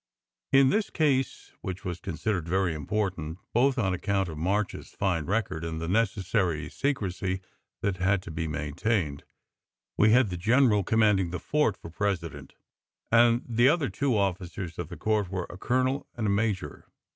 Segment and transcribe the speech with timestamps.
[0.51, 5.27] In this case, which was considered very important, both on account of March s fine
[5.27, 7.39] record and the necessary secrecy
[7.83, 9.21] that had to be main tained,
[9.99, 12.55] we had the general commanding the Fort for presi dent,
[13.11, 16.87] and the other two officers of the court were a colonel and a major.